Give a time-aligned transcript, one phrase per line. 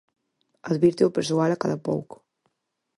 [0.71, 2.15] Advírteo o persoal a cada pouco.